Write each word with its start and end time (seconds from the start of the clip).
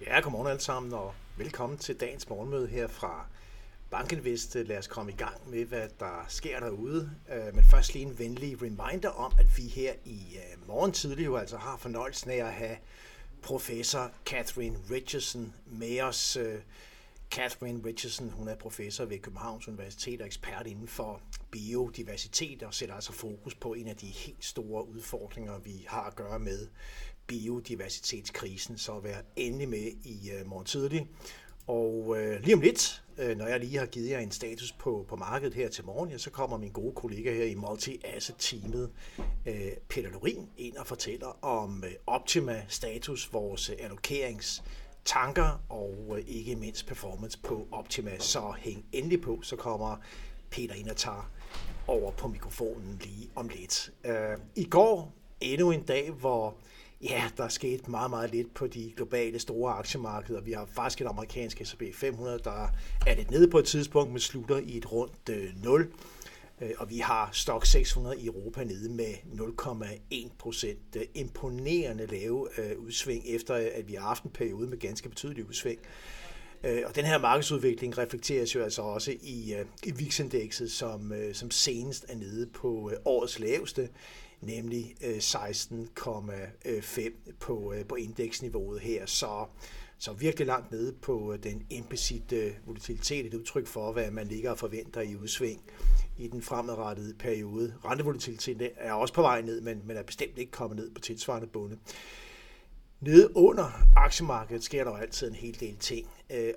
Ja, 0.00 0.20
godmorgen 0.20 0.46
alle 0.46 0.60
sammen, 0.60 0.92
og 0.92 1.14
velkommen 1.36 1.78
til 1.78 2.00
dagens 2.00 2.28
morgenmøde 2.28 2.66
her 2.66 2.86
fra 2.86 3.26
Bankinvest. 3.90 4.54
Lad 4.54 4.78
os 4.78 4.86
komme 4.86 5.12
i 5.12 5.14
gang 5.14 5.50
med, 5.50 5.64
hvad 5.64 5.88
der 6.00 6.24
sker 6.28 6.60
derude. 6.60 7.10
Øh, 7.32 7.54
men 7.54 7.64
først 7.64 7.94
lige 7.94 8.06
en 8.06 8.18
venlig 8.18 8.62
reminder 8.62 9.08
om, 9.08 9.32
at 9.38 9.46
vi 9.56 9.62
her 9.62 9.92
i 10.04 10.36
øh, 10.36 10.68
morgen 10.68 10.92
tidlig 10.92 11.24
jo 11.24 11.36
altså 11.36 11.56
har 11.56 11.76
fornøjelsen 11.76 12.30
af 12.30 12.36
at 12.36 12.52
have 12.52 12.76
professor 13.42 14.10
Catherine 14.26 14.78
Richardson 14.90 15.54
med 15.66 16.00
os. 16.00 16.36
Øh, 16.36 16.60
Catherine 17.30 17.84
Richardson, 17.86 18.30
hun 18.30 18.48
er 18.48 18.56
professor 18.56 19.04
ved 19.04 19.18
Københavns 19.18 19.68
Universitet 19.68 20.20
og 20.20 20.26
ekspert 20.26 20.66
inden 20.66 20.88
for 20.88 21.20
biodiversitet 21.50 22.62
og 22.62 22.74
sætter 22.74 22.94
altså 22.94 23.12
fokus 23.12 23.54
på 23.54 23.72
en 23.72 23.88
af 23.88 23.96
de 23.96 24.06
helt 24.06 24.44
store 24.44 24.88
udfordringer, 24.88 25.58
vi 25.58 25.86
har 25.88 26.02
at 26.02 26.16
gøre 26.16 26.38
med 26.38 26.68
biodiversitetskrisen. 27.26 28.78
Så 28.78 28.98
vær 28.98 29.16
endelig 29.36 29.68
med 29.68 29.92
i 30.04 30.30
uh, 30.40 30.46
morgen 30.46 30.66
tidlig. 30.66 31.08
Og 31.66 32.16
øh, 32.18 32.40
lige 32.40 32.54
om 32.54 32.60
lidt, 32.60 33.02
øh, 33.18 33.36
når 33.38 33.46
jeg 33.46 33.60
lige 33.60 33.78
har 33.78 33.86
givet 33.86 34.10
jer 34.10 34.18
en 34.18 34.30
status 34.30 34.72
på, 34.72 35.04
på 35.08 35.16
markedet 35.16 35.54
her 35.54 35.68
til 35.68 35.84
morgen, 35.84 36.10
ja, 36.10 36.18
så 36.18 36.30
kommer 36.30 36.56
min 36.56 36.72
gode 36.72 36.94
kollega 36.94 37.34
her 37.34 37.44
i 37.44 37.54
Multi-Asset-teamet, 37.54 38.90
øh, 39.46 39.72
Peter 39.88 40.10
Lorin, 40.10 40.48
ind 40.56 40.76
og 40.76 40.86
fortæller 40.86 41.44
om 41.44 41.84
øh, 41.84 41.92
Optima 42.06 42.64
status, 42.68 43.32
vores 43.32 43.70
øh, 43.70 43.76
allokerings 43.78 44.62
tanker 45.04 45.62
og 45.68 46.16
øh, 46.18 46.24
ikke 46.26 46.56
mindst 46.56 46.86
performance 46.86 47.38
på 47.38 47.68
Optima. 47.72 48.18
Så 48.18 48.54
hæng 48.58 48.84
endelig 48.92 49.20
på, 49.20 49.38
så 49.42 49.56
kommer 49.56 49.96
Peter 50.50 50.74
ind 50.74 50.88
og 50.88 50.96
tager 50.96 51.30
over 51.86 52.10
på 52.10 52.28
mikrofonen 52.28 53.00
lige 53.04 53.30
om 53.34 53.48
lidt. 53.48 53.92
Øh, 54.04 54.38
I 54.56 54.64
går 54.64 55.14
endnu 55.40 55.70
en 55.70 55.82
dag, 55.82 56.10
hvor 56.10 56.56
ja, 57.02 57.24
der 57.36 57.44
er 57.44 57.48
sket 57.48 57.88
meget, 57.88 58.10
meget 58.10 58.30
lidt 58.30 58.54
på 58.54 58.66
de 58.66 58.92
globale 58.96 59.38
store 59.38 59.72
aktiemarkeder. 59.72 60.40
Vi 60.40 60.52
har 60.52 60.68
faktisk 60.72 61.00
et 61.00 61.06
amerikansk 61.06 61.60
S&P 61.64 61.82
500, 61.94 62.40
der 62.44 62.68
er 63.06 63.14
lidt 63.14 63.30
nede 63.30 63.50
på 63.50 63.58
et 63.58 63.64
tidspunkt, 63.64 64.10
men 64.10 64.20
slutter 64.20 64.58
i 64.58 64.76
et 64.76 64.92
rundt 64.92 65.28
øh, 65.30 65.62
0. 65.62 65.92
Øh, 66.60 66.70
og 66.78 66.90
vi 66.90 66.98
har 66.98 67.30
Stock 67.32 67.66
600 67.66 68.20
i 68.20 68.26
Europa 68.26 68.64
nede 68.64 68.92
med 68.92 69.14
0,1 69.14 70.28
procent. 70.38 70.96
Øh, 70.96 71.02
imponerende 71.14 72.06
lave 72.06 72.48
øh, 72.58 72.78
udsving, 72.78 73.24
efter 73.26 73.54
at 73.54 73.88
vi 73.88 73.94
har 73.94 74.02
haft 74.02 74.22
en 74.22 74.30
periode 74.30 74.68
med 74.68 74.78
ganske 74.78 75.08
betydelig 75.08 75.48
udsving. 75.48 75.80
Og 76.86 76.96
den 76.96 77.04
her 77.04 77.18
markedsudvikling 77.18 77.98
reflekteres 77.98 78.54
jo 78.54 78.62
altså 78.62 78.82
også 78.82 79.10
i, 79.10 79.54
i 79.84 79.90
VIX-indekset, 79.90 80.72
som, 80.72 81.12
som 81.32 81.50
senest 81.50 82.06
er 82.08 82.16
nede 82.16 82.46
på 82.46 82.92
årets 83.04 83.38
laveste, 83.38 83.88
nemlig 84.46 84.94
øh, 85.04 85.16
16,5 85.16 87.10
på, 87.40 87.72
øh, 87.72 87.86
på 87.86 87.94
indeksniveauet 87.94 88.80
her. 88.80 89.06
Så 89.06 89.46
så 89.98 90.12
virkelig 90.12 90.46
langt 90.46 90.72
nede 90.72 90.92
på 90.92 91.32
øh, 91.32 91.42
den 91.42 91.66
implicite 91.70 92.54
volatilitet, 92.66 93.26
et 93.26 93.34
udtryk 93.34 93.66
for, 93.66 93.92
hvad 93.92 94.10
man 94.10 94.26
ligger 94.26 94.50
og 94.50 94.58
forventer 94.58 95.00
i 95.00 95.16
udsving 95.16 95.60
i 96.18 96.28
den 96.28 96.42
fremadrettede 96.42 97.14
periode. 97.14 97.74
Rentevolatiliteten 97.84 98.68
er 98.76 98.92
også 98.92 99.14
på 99.14 99.22
vej 99.22 99.40
ned, 99.40 99.60
men, 99.60 99.82
men 99.84 99.96
er 99.96 100.02
bestemt 100.02 100.38
ikke 100.38 100.52
kommet 100.52 100.76
ned 100.76 100.90
på 100.90 101.00
tilsvarende 101.00 101.46
bunde. 101.46 101.78
Nede 103.00 103.36
under 103.36 103.70
aktiemarkedet 103.96 104.64
sker 104.64 104.84
der 104.84 104.90
jo 104.90 104.96
altid 104.96 105.28
en 105.28 105.34
hel 105.34 105.60
del 105.60 105.76
ting, 105.76 106.08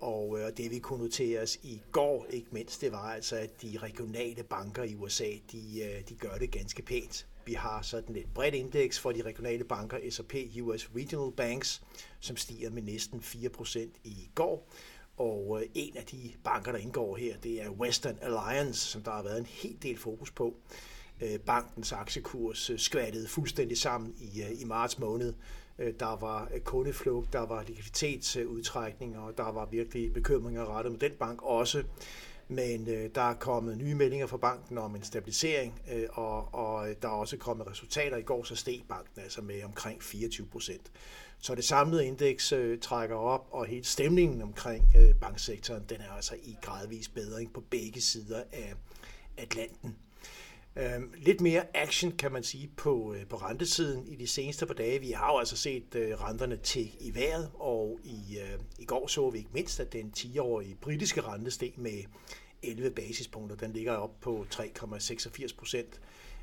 og 0.00 0.38
det 0.56 0.70
vi 0.70 0.78
kunne 0.78 1.02
notere 1.02 1.40
os 1.40 1.58
i 1.62 1.80
går, 1.92 2.26
ikke 2.30 2.48
mindst, 2.50 2.80
det 2.80 2.92
var 2.92 3.12
altså, 3.12 3.36
at 3.36 3.62
de 3.62 3.78
regionale 3.82 4.42
banker 4.42 4.82
i 4.82 4.94
USA, 4.94 5.28
de, 5.52 6.02
de 6.08 6.14
gør 6.14 6.36
det 6.38 6.50
ganske 6.50 6.82
pænt. 6.82 7.26
Vi 7.46 7.52
har 7.52 7.82
sådan 7.82 8.16
et 8.16 8.26
bredt 8.34 8.54
indeks 8.54 8.98
for 8.98 9.12
de 9.12 9.22
regionale 9.22 9.64
banker, 9.64 9.98
S&P 10.10 10.34
US 10.60 10.90
Regional 10.96 11.32
Banks, 11.32 11.82
som 12.20 12.36
stiger 12.36 12.70
med 12.70 12.82
næsten 12.82 13.20
4% 13.20 13.78
i 14.04 14.30
går. 14.34 14.68
Og 15.16 15.60
øh, 15.62 15.68
en 15.74 15.96
af 15.96 16.04
de 16.04 16.32
banker, 16.44 16.72
der 16.72 16.78
indgår 16.78 17.16
her, 17.16 17.36
det 17.36 17.62
er 17.62 17.70
Western 17.70 18.18
Alliance, 18.22 18.80
som 18.80 19.02
der 19.02 19.10
har 19.10 19.22
været 19.22 19.38
en 19.38 19.46
hel 19.46 19.76
del 19.82 19.98
fokus 19.98 20.30
på. 20.30 20.54
Øh, 21.20 21.38
bankens 21.40 21.92
aktiekurs 21.92 22.70
øh, 22.70 22.78
skvattede 22.78 23.28
fuldstændig 23.28 23.78
sammen 23.78 24.14
i, 24.18 24.42
i 24.60 24.64
marts 24.64 24.98
måned. 24.98 25.34
Der 26.00 26.16
var 26.16 26.50
kundeflugt, 26.64 27.32
der 27.32 27.46
var 27.46 27.62
likviditetsudtrækninger, 27.62 29.20
og 29.20 29.36
der 29.36 29.52
var 29.52 29.66
virkelig 29.66 30.12
bekymringer 30.12 30.76
rettet 30.76 30.92
med 30.92 31.00
den 31.00 31.12
bank 31.18 31.42
også. 31.42 31.84
Men 32.48 32.88
øh, 32.88 33.10
der 33.14 33.20
er 33.30 33.34
kommet 33.34 33.78
nye 33.78 33.94
meldinger 33.94 34.26
fra 34.26 34.36
banken 34.36 34.78
om 34.78 34.96
en 34.96 35.02
stabilisering, 35.02 35.80
øh, 35.92 36.04
og, 36.12 36.54
og 36.54 36.90
øh, 36.90 36.96
der 37.02 37.08
er 37.08 37.12
også 37.12 37.36
kommet 37.36 37.66
resultater. 37.66 38.16
I 38.16 38.22
går 38.22 38.44
så 38.44 38.56
steg 38.56 38.82
banken 38.88 39.22
altså 39.22 39.42
med 39.42 39.64
omkring 39.64 40.02
24 40.02 40.46
procent. 40.46 40.92
Så 41.38 41.54
det 41.54 41.64
samlede 41.64 42.06
indeks 42.06 42.52
øh, 42.52 42.78
trækker 42.78 43.16
op, 43.16 43.48
og 43.50 43.66
hele 43.66 43.84
stemningen 43.84 44.42
omkring 44.42 44.84
øh, 44.96 45.14
banksektoren, 45.14 45.84
den 45.88 46.00
er 46.00 46.10
altså 46.10 46.34
i 46.42 46.56
gradvis 46.62 47.08
bedring 47.08 47.52
på 47.52 47.60
begge 47.60 48.00
sider 48.00 48.42
af 48.52 48.74
Atlanten. 49.36 49.96
Øh, 50.76 51.02
lidt 51.16 51.40
mere 51.40 51.76
action, 51.76 52.12
kan 52.12 52.32
man 52.32 52.42
sige, 52.42 52.70
på, 52.76 53.14
øh, 53.14 53.26
på 53.26 53.36
rentesiden 53.36 54.08
i 54.08 54.16
de 54.16 54.26
seneste 54.26 54.66
par 54.66 54.74
dage. 54.74 55.00
Vi 55.00 55.10
har 55.10 55.32
jo 55.32 55.38
altså 55.38 55.56
set 55.56 55.94
øh, 55.94 56.22
renterne 56.22 56.56
til 56.56 56.90
i 57.00 57.14
vejret, 57.14 57.50
og 57.54 57.98
i, 58.04 58.38
øh, 58.38 58.58
i 58.78 58.84
går 58.84 59.06
så 59.06 59.30
vi 59.30 59.38
ikke 59.38 59.50
mindst, 59.52 59.80
at 59.80 59.92
den 59.92 60.12
10-årige 60.16 60.76
britiske 60.80 61.20
rente 61.20 61.50
steg 61.50 61.72
med 61.76 62.04
11 62.62 62.90
basispunkter. 62.90 63.56
Den 63.56 63.72
ligger 63.72 63.92
op 63.92 64.20
på 64.20 64.46
3,86 64.54 65.56
procent 65.58 66.00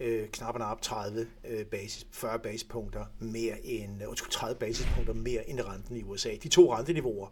øh, 0.00 0.28
knap 0.28 0.60
op 0.60 0.82
30 0.82 1.26
øh, 1.44 1.66
basis, 1.66 2.06
40 2.12 2.38
basispunkter 2.38 3.04
mere 3.18 3.66
end, 3.66 4.02
øh, 4.02 4.16
30 4.30 4.58
basispunkter 4.58 5.14
mere 5.14 5.50
end 5.50 5.60
renten 5.60 5.96
i 5.96 6.02
USA. 6.02 6.30
De 6.42 6.48
to 6.48 6.74
renteniveauer, 6.74 7.28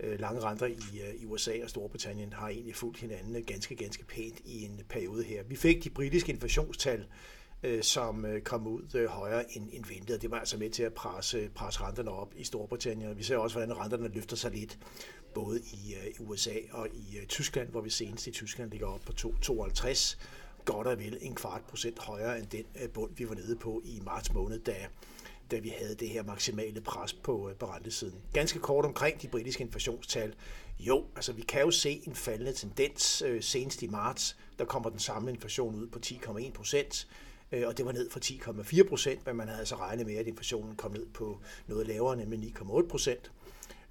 Øh, 0.00 0.20
lange 0.20 0.40
renter 0.40 0.66
i, 0.66 0.72
øh, 0.72 1.14
i 1.22 1.26
USA 1.26 1.62
og 1.62 1.70
Storbritannien, 1.70 2.32
har 2.32 2.48
egentlig 2.48 2.74
fulgt 2.74 3.00
hinanden 3.00 3.44
ganske, 3.44 3.76
ganske 3.76 4.04
pænt 4.04 4.40
i 4.44 4.64
en 4.64 4.80
periode 4.88 5.24
her. 5.24 5.42
Vi 5.42 5.56
fik 5.56 5.84
de 5.84 5.90
britiske 5.90 6.32
inflationstal, 6.32 7.06
øh, 7.62 7.82
som 7.82 8.26
kom 8.44 8.66
ud 8.66 9.08
højere 9.08 9.56
end, 9.56 9.68
end 9.72 9.84
ventet. 9.84 10.22
Det 10.22 10.30
var 10.30 10.38
altså 10.38 10.58
med 10.58 10.70
til 10.70 10.82
at 10.82 10.94
presse, 10.94 11.50
presse 11.54 11.80
renterne 11.80 12.10
op 12.10 12.34
i 12.36 12.44
Storbritannien. 12.44 13.18
Vi 13.18 13.22
ser 13.22 13.36
også, 13.36 13.58
hvordan 13.58 13.78
renterne 13.78 14.08
løfter 14.08 14.36
sig 14.36 14.50
lidt, 14.50 14.78
både 15.34 15.60
i, 15.60 15.94
USA 16.20 16.54
og 16.72 16.88
i 16.92 17.18
Tyskland, 17.28 17.68
hvor 17.68 17.80
vi 17.80 17.90
senest 17.90 18.26
i 18.26 18.30
Tyskland 18.30 18.70
ligger 18.70 18.86
op 18.86 19.00
på 19.00 19.12
2,52 19.12 20.18
godt 20.64 20.86
og 20.86 20.98
vel 20.98 21.18
en 21.20 21.34
kvart 21.34 21.62
procent 21.68 21.98
højere 21.98 22.38
end 22.38 22.46
den 22.46 22.64
bund, 22.94 23.10
vi 23.16 23.28
var 23.28 23.34
nede 23.34 23.56
på 23.56 23.82
i 23.84 24.00
marts 24.04 24.32
måned, 24.32 24.58
da, 24.58 24.74
da 25.50 25.58
vi 25.58 25.68
havde 25.78 25.94
det 25.94 26.08
her 26.08 26.22
maksimale 26.22 26.80
pres 26.80 27.12
på, 27.12 27.48
øh, 27.48 27.56
på 27.56 27.66
rentesiden. 27.66 28.20
Ganske 28.32 28.58
kort 28.58 28.84
omkring 28.84 29.22
de 29.22 29.28
britiske 29.28 29.64
inflationstal. 29.64 30.34
Jo, 30.78 31.04
altså 31.16 31.32
vi 31.32 31.42
kan 31.42 31.60
jo 31.60 31.70
se 31.70 32.02
en 32.06 32.14
faldende 32.14 32.52
tendens. 32.52 33.22
Øh, 33.22 33.42
senest 33.42 33.82
i 33.82 33.86
marts, 33.86 34.36
der 34.58 34.64
kommer 34.64 34.90
den 34.90 34.98
samlede 34.98 35.34
inflation 35.34 35.74
ud 35.74 35.86
på 35.86 35.98
10,1 36.06 36.52
procent 36.52 37.08
øh, 37.52 37.66
og 37.66 37.78
det 37.78 37.86
var 37.86 37.92
ned 37.92 38.10
fra 38.10 38.20
10,4 38.24 38.88
procent, 38.88 39.26
men 39.26 39.36
man 39.36 39.48
havde 39.48 39.58
altså 39.58 39.76
regnet 39.76 40.06
med, 40.06 40.14
at 40.14 40.26
inflationen 40.26 40.76
kom 40.76 40.92
ned 40.92 41.06
på 41.06 41.40
noget 41.66 41.86
lavere, 41.86 42.16
nemlig 42.16 42.54
9,8 42.58 42.88
procent. 42.88 43.30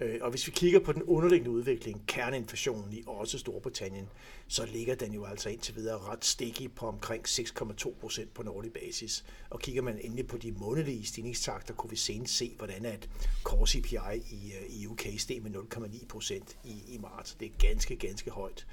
Øh, 0.00 0.18
og 0.20 0.30
hvis 0.30 0.46
vi 0.46 0.52
kigger 0.52 0.80
på 0.80 0.92
den 0.92 1.02
underliggende 1.02 1.50
udvikling, 1.50 2.04
kerneinflationen 2.06 2.92
i 2.92 3.02
også 3.06 3.38
Storbritannien, 3.38 4.08
så 4.48 4.66
ligger 4.66 4.94
den 4.94 5.12
jo 5.12 5.24
altså 5.24 5.48
indtil 5.48 5.76
videre 5.76 5.98
ret 5.98 6.24
stikkig 6.24 6.72
på 6.72 6.86
omkring 6.86 7.28
6,2 7.28 7.94
procent 8.00 8.34
på 8.34 8.42
en 8.42 8.48
årlig 8.48 8.72
basis. 8.72 9.24
Og 9.50 9.60
kigger 9.60 9.82
man 9.82 9.98
endelig 10.00 10.26
på 10.26 10.36
de 10.36 10.52
månedlige 10.52 11.06
stigningstakter, 11.06 11.74
kunne 11.74 11.90
vi 11.90 11.96
senest 11.96 12.36
se, 12.36 12.54
hvordan 12.56 12.84
at 12.84 13.08
core 13.42 13.66
CPI 13.66 13.96
i, 14.30 14.52
øh, 14.60 14.66
i 14.68 14.86
UK 14.86 15.06
steg 15.18 15.42
med 15.42 15.50
0,9 15.50 16.06
procent 16.06 16.56
i, 16.64 16.82
i 16.88 16.98
marts. 16.98 17.36
Det 17.40 17.46
er 17.46 17.66
ganske, 17.68 17.96
ganske 17.96 18.30
højt. 18.30 18.66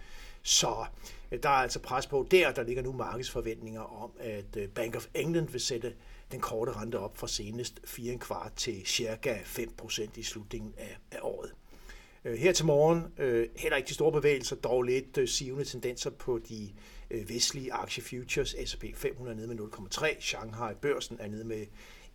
Så 0.45 0.85
øh, 1.31 1.43
der 1.43 1.49
er 1.49 1.53
altså 1.53 1.79
pres 1.79 2.07
på 2.07 2.27
der. 2.31 2.51
Der 2.51 2.63
ligger 2.63 2.83
nu 2.83 2.91
markedsforventninger 2.91 3.81
om, 3.81 4.11
at 4.19 4.57
øh, 4.57 4.69
Bank 4.69 4.95
of 4.95 5.07
England 5.13 5.49
vil 5.49 5.61
sætte 5.61 5.93
den 6.31 6.39
korte 6.39 6.71
rente 6.71 6.99
op 6.99 7.17
fra 7.17 7.27
senest 7.27 7.79
4,25 7.85 8.49
til 8.55 8.85
cirka 8.85 9.33
5% 9.33 10.09
i 10.15 10.23
slutningen 10.23 10.73
af, 10.77 10.97
af 11.11 11.19
året. 11.21 11.51
Øh, 12.25 12.37
her 12.37 12.51
til 12.51 12.65
morgen 12.65 13.03
heller 13.55 13.77
ikke 13.77 13.87
de 13.87 13.93
store 13.93 14.11
bevægelser, 14.11 14.55
dog 14.55 14.83
lidt 14.83 15.29
sivende 15.29 15.65
tendenser 15.65 16.09
på 16.09 16.39
de 16.49 16.69
vestlige 17.09 17.73
aktiefutures. 17.73 18.55
S&P 18.65 18.83
500 18.95 19.37
nede 19.37 19.47
med 19.47 19.57
0,3, 19.59 20.21
Shanghai 20.21 20.73
børsen 20.73 21.17
er 21.19 21.27
nede 21.27 21.43
med 21.43 21.65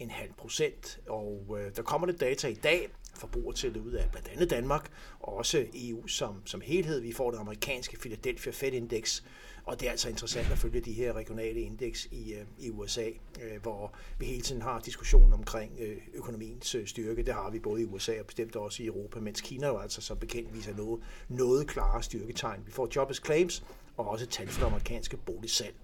en 0.00 0.11
halv 0.11 0.32
procent, 0.32 1.00
og 1.08 1.58
øh, 1.61 1.76
der 1.76 1.82
kommer 1.82 2.06
lidt 2.06 2.20
data 2.20 2.49
i 2.49 2.55
dag, 2.55 2.88
forbrugertillet 3.14 3.81
ud 3.81 3.93
af 3.93 4.11
blandt 4.11 4.29
andet 4.29 4.50
Danmark, 4.50 4.91
og 5.20 5.37
også 5.37 5.67
EU 5.75 6.06
som, 6.06 6.47
som 6.47 6.61
helhed. 6.61 7.00
Vi 7.00 7.12
får 7.12 7.31
det 7.31 7.38
amerikanske 7.38 7.97
Philadelphia 8.00 8.52
Fed 8.52 8.73
Index, 8.73 9.23
og 9.64 9.81
det 9.81 9.87
er 9.87 9.91
altså 9.91 10.08
interessant 10.08 10.52
at 10.52 10.58
følge 10.58 10.81
de 10.81 10.93
her 10.93 11.12
regionale 11.12 11.61
indeks 11.61 12.08
i, 12.11 12.32
øh, 12.32 12.44
i 12.58 12.70
USA, 12.70 13.06
øh, 13.43 13.62
hvor 13.62 13.94
vi 14.19 14.26
hele 14.26 14.43
tiden 14.43 14.62
har 14.62 14.81
diskussionen 14.81 15.32
omkring 15.32 15.73
øh, 15.81 15.97
økonomiens 16.14 16.75
øh, 16.75 16.87
styrke. 16.87 17.23
Det 17.23 17.35
har 17.35 17.50
vi 17.50 17.58
både 17.58 17.82
i 17.82 17.85
USA 17.85 18.20
og 18.20 18.26
bestemt 18.26 18.56
også 18.56 18.82
i 18.82 18.87
Europa, 18.87 19.20
mens 19.20 19.41
Kina 19.41 19.67
jo 19.67 19.79
altså 19.79 20.00
som 20.00 20.19
bekendt 20.19 20.55
viser 20.55 20.76
noget, 20.76 21.02
noget 21.29 21.67
klare 21.67 22.02
styrketegn. 22.02 22.61
Vi 22.67 22.73
får 22.73 22.88
jobless 22.97 23.23
claims 23.25 23.64
og 23.97 24.08
også 24.08 24.26
tal 24.26 24.49
for 24.49 24.61
det 24.61 24.67
amerikanske 24.67 25.17
boligsalg. 25.17 25.75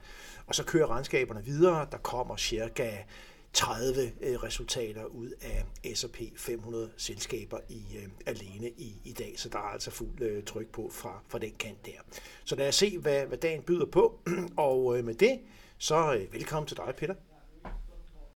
Og 0.47 0.55
så 0.55 0.65
kører 0.65 0.87
regnskaberne 0.87 1.45
videre. 1.45 1.87
Der 1.93 1.99
kommer 1.99 2.37
cirka 2.37 2.97
30 3.52 4.12
øh, 4.20 4.43
resultater 4.43 5.04
ud 5.04 5.31
af 5.40 5.64
S&P 5.96 6.19
500 6.37 6.90
selskaber 6.96 7.58
i 7.69 7.82
øh, 7.96 8.08
alene 8.26 8.70
i, 8.70 9.00
i 9.04 9.12
dag, 9.12 9.34
så 9.37 9.48
der 9.48 9.58
er 9.58 9.62
altså 9.62 9.90
fuld 9.90 10.22
øh, 10.22 10.44
tryk 10.44 10.69
på 10.69 10.90
fra, 10.93 11.22
fra 11.28 11.38
den 11.38 11.52
kant 11.58 11.87
der. 11.87 12.00
Så 12.44 12.56
lad 12.56 12.69
os 12.69 12.75
se, 12.75 12.98
hvad, 12.98 13.26
hvad 13.26 13.38
dagen 13.38 13.62
byder 13.62 13.87
på, 13.87 14.20
og 14.56 14.98
øh, 14.98 15.04
med 15.04 15.14
det, 15.14 15.40
så 15.78 16.14
øh, 16.14 16.32
velkommen 16.32 16.66
til 16.69 16.76
dig, 16.76 16.94
Peter. 16.96 17.14